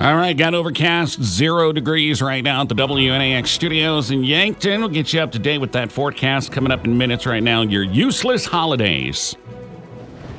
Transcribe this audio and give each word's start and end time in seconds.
All 0.00 0.14
right, 0.14 0.36
got 0.36 0.54
overcast, 0.54 1.20
zero 1.20 1.72
degrees 1.72 2.22
right 2.22 2.44
now 2.44 2.60
at 2.60 2.68
the 2.68 2.74
WNAX 2.76 3.48
studios 3.48 4.12
in 4.12 4.22
Yankton. 4.22 4.78
We'll 4.80 4.90
get 4.90 5.12
you 5.12 5.20
up 5.20 5.32
to 5.32 5.40
date 5.40 5.58
with 5.58 5.72
that 5.72 5.90
forecast 5.90 6.52
coming 6.52 6.70
up 6.70 6.84
in 6.84 6.96
minutes 6.96 7.26
right 7.26 7.42
now. 7.42 7.62
Your 7.62 7.82
useless 7.82 8.46
holidays. 8.46 9.34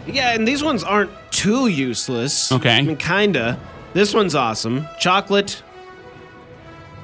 Yeah, 0.07 0.33
and 0.33 0.47
these 0.47 0.63
ones 0.63 0.81
aren't 0.81 1.11
too 1.31 1.67
useless. 1.67 2.53
Okay. 2.53 2.77
I 2.77 2.81
mean, 2.83 2.95
kinda. 2.95 3.59
This 3.91 4.13
one's 4.13 4.33
awesome. 4.33 4.87
Chocolate 4.97 5.61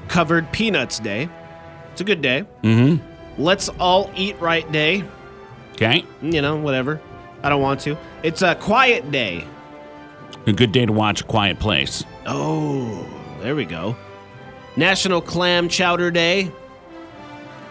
covered 0.08 0.50
peanuts 0.54 1.00
day. 1.00 1.28
It's 1.92 2.00
a 2.00 2.06
good 2.06 2.22
day. 2.22 2.46
Mm-hmm. 2.64 3.04
Let's 3.42 3.68
all 3.68 4.10
eat 4.16 4.40
right 4.40 4.72
day. 4.72 5.04
Okay. 5.74 6.06
You 6.22 6.42
know, 6.42 6.56
whatever. 6.56 7.02
I 7.44 7.50
don't 7.50 7.62
want 7.62 7.82
to. 7.82 7.98
It's 8.24 8.42
a 8.42 8.56
quiet 8.56 9.12
day. 9.12 9.46
A 10.48 10.54
good 10.54 10.72
day 10.72 10.86
to 10.86 10.92
watch 10.94 11.22
A 11.22 11.24
Quiet 11.24 11.60
Place. 11.60 12.04
Oh, 12.26 13.08
there 13.42 13.56
we 13.56 13.66
go. 13.66 13.96
National 14.76 15.22
Clam 15.22 15.70
Chowder 15.70 16.12
Day. 16.12 16.52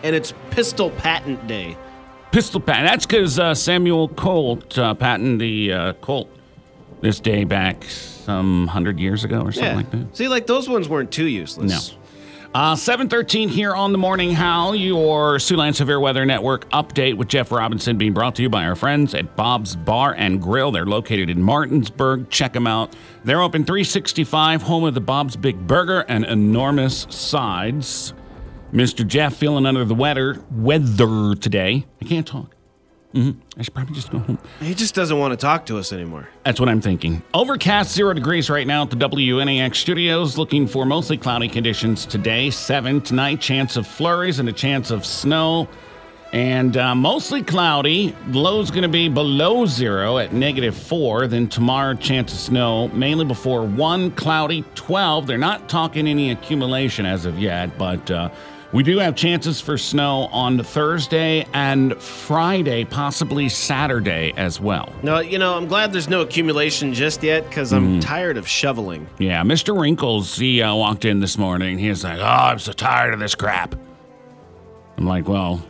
And 0.03 0.15
it's 0.15 0.35
Pistol 0.51 0.91
Patent 0.91 1.47
Day. 1.47 1.77
Pistol 2.33 2.61
patent. 2.61 2.89
That's 2.89 3.07
because 3.07 3.39
uh, 3.39 3.55
Samuel 3.55 4.09
Colt 4.09 4.77
uh, 4.77 4.93
patented 4.95 5.39
the 5.39 5.73
uh, 5.73 5.93
Colt 5.95 6.29
this 7.01 7.21
day 7.21 7.45
back 7.45 7.85
some 7.85 8.67
hundred 8.67 8.99
years 8.99 9.23
ago 9.25 9.41
or 9.41 9.53
something 9.53 9.65
Yeah. 9.71 9.77
like 9.77 9.91
that. 9.93 10.17
See, 10.17 10.27
like 10.29 10.47
those 10.49 10.69
ones 10.69 10.89
weren't 10.89 11.13
too 11.13 11.27
useless. 11.27 11.93
No. 11.93 11.99
Uh, 12.55 12.77
713 12.77 13.49
here 13.49 13.75
on 13.75 13.91
the 13.91 13.99
Morning 13.99 14.31
Howl, 14.31 14.77
your 14.77 15.39
Siouxland 15.39 15.75
Severe 15.75 15.99
Weather 15.99 16.25
Network 16.25 16.71
update 16.71 17.17
with 17.17 17.27
Jeff 17.27 17.51
Robinson 17.51 17.99
being 17.99 18.13
brought 18.13 18.37
to 18.37 18.43
you 18.43 18.49
by 18.49 18.65
our 18.65 18.77
friends 18.77 19.13
at 19.13 19.35
Bob's 19.35 19.75
Bar 19.75 20.15
and 20.17 20.41
Grill. 20.41 20.71
They're 20.71 20.87
located 20.87 21.31
in 21.31 21.43
Martinsburg. 21.43 22.31
Check 22.31 22.53
them 22.53 22.69
out. 22.69 22.95
They're 23.25 23.43
open 23.43 23.65
365, 23.65 24.63
home 24.63 24.85
of 24.85 24.95
the 24.95 25.01
Bob's 25.01 25.35
Big 25.35 25.67
Burger 25.67 26.05
and 26.07 26.25
enormous 26.27 27.09
sides. 27.11 28.15
Mr. 28.73 29.05
Jeff 29.05 29.35
feeling 29.35 29.67
under 29.67 29.85
the 29.85 29.95
weather, 29.97 30.41
weather 30.53 31.35
today. 31.35 31.85
I 32.01 32.05
can't 32.05 32.25
talk. 32.27 32.55
Hmm 33.15 33.31
I 33.57 33.63
should 33.63 33.73
probably 33.75 33.95
just 33.95 34.11
go 34.11 34.19
home. 34.19 34.39
He 34.61 34.75
just 34.75 34.95
doesn't 34.95 35.17
want 35.17 35.33
to 35.33 35.37
talk 35.37 35.67
to 35.67 35.79
us 35.79 35.93
anymore. 35.93 36.29
That's 36.45 36.59
what 36.59 36.69
I'm 36.69 36.81
thinking. 36.81 37.23
Overcast, 37.33 37.93
zero 37.95 38.13
degrees 38.13 38.51
right 38.51 38.67
now 38.67 38.83
at 38.83 38.91
the 38.91 38.97
WNAX 38.97 39.77
studios. 39.77 40.37
Looking 40.37 40.67
for 40.67 40.85
mostly 40.85 41.17
cloudy 41.17 41.49
conditions 41.49 42.05
today. 42.07 42.51
Seven 42.51 43.01
tonight, 43.01 43.41
chance 43.41 43.77
of 43.77 43.87
flurries 43.87 44.41
and 44.41 44.49
a 44.49 44.53
chance 44.53 44.91
of 44.91 45.07
snow. 45.07 45.69
And 46.33 46.77
uh, 46.77 46.97
mostly 46.97 47.45
cloudy. 47.45 48.17
Low's 48.31 48.73
going 48.73 48.83
to 48.83 48.89
be 48.89 49.09
below 49.09 49.67
zero 49.67 50.19
at 50.19 50.33
negative 50.33 50.77
four. 50.77 51.29
Then 51.29 51.47
tomorrow, 51.47 51.95
chance 51.95 52.33
of 52.33 52.41
snow, 52.41 52.89
mainly 52.89 53.25
before 53.25 53.65
one, 53.65 54.11
cloudy, 54.11 54.65
12. 54.75 55.29
They're 55.29 55.39
not 55.39 55.69
talking 55.69 56.09
any 56.09 56.33
accumulation 56.33 57.07
as 57.07 57.25
of 57.27 57.39
yet, 57.39 57.79
but. 57.79 58.11
Uh, 58.11 58.31
we 58.75 58.83
do 58.83 58.99
have 58.99 59.15
chances 59.17 59.61
for 59.61 59.79
snow 59.79 60.29
on 60.33 60.63
Thursday 60.63 61.47
and 61.55 61.97
Friday, 62.03 62.85
possibly 62.85 63.49
Saturday 63.49 64.35
as 64.37 64.61
well. 64.61 64.93
No, 65.03 65.21
you 65.21 65.39
know, 65.39 65.55
I'm 65.57 65.67
glad 65.67 65.93
there's 65.93 66.09
no 66.11 66.21
accumulation 66.21 66.93
just 66.93 67.23
yet 67.23 67.49
because 67.49 67.73
Mm. 67.73 67.77
I'm 67.77 68.01
tired 68.01 68.37
of 68.37 68.47
shoveling. 68.47 69.07
Yeah, 69.19 69.43
Mr. 69.43 69.81
Wrinkles, 69.81 70.37
he 70.37 70.61
uh, 70.61 70.75
walked 70.75 71.05
in 71.07 71.21
this 71.21 71.39
morning. 71.39 71.79
He 71.79 71.89
was 71.89 72.05
like, 72.05 72.19
Oh, 72.19 72.25
I'm 72.25 72.59
so 72.59 72.73
tired 72.73 73.15
of 73.15 73.21
this 73.21 73.35
crap. 73.35 73.75
I'm 74.99 75.07
like, 75.07 75.29
Well, 75.29 75.63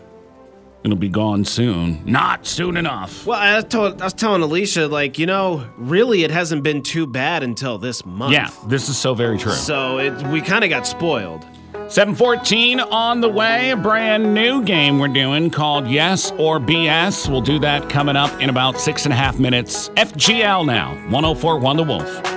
it'll 0.85 0.97
be 0.97 1.09
gone 1.09 1.45
soon. 1.45 2.01
Not 2.05 2.47
soon 2.47 2.77
enough. 2.77 3.27
Well, 3.27 3.41
I, 3.41 3.61
told, 3.63 4.01
I 4.01 4.05
was 4.05 4.13
telling 4.13 4.43
Alicia, 4.43 4.87
like, 4.87 5.19
you 5.19 5.27
know, 5.27 5.67
really 5.77 6.23
it 6.25 6.31
hasn't 6.31 6.63
been 6.63 6.83
too 6.83 7.07
bad 7.07 7.43
until 7.43 7.79
this 7.79 8.05
month. 8.05 8.33
Yeah, 8.33 8.51
this 8.69 8.89
is 8.89 8.97
so 8.97 9.15
very 9.15 9.39
true. 9.39 9.53
So 9.53 9.99
it, 9.99 10.27
we 10.29 10.41
kind 10.41 10.63
of 10.63 10.71
got 10.71 10.87
spoiled. 10.87 11.45
714 11.89 12.81
on 12.81 13.21
the 13.21 13.29
way. 13.29 13.71
A 13.71 13.77
brand 13.77 14.33
new 14.33 14.63
game 14.63 14.99
we're 14.99 15.09
doing 15.09 15.51
called 15.51 15.87
Yes 15.87 16.31
or 16.33 16.59
BS. 16.59 17.29
We'll 17.29 17.41
do 17.41 17.59
that 17.59 17.91
coming 17.91 18.17
up 18.17 18.41
in 18.41 18.49
about 18.49 18.79
six 18.79 19.05
and 19.05 19.13
a 19.13 19.17
half 19.17 19.39
minutes. 19.39 19.89
FGL 19.91 20.67
now. 20.67 20.95
1041 21.11 21.77
The 21.77 21.83
Wolf. 21.83 22.34